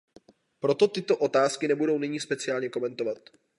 Proto 0.59 0.87
tyto 0.87 1.17
otázky 1.17 1.67
nebudu 1.67 1.99
nyní 1.99 2.19
speciálně 2.19 2.69
komentovat. 2.69 3.19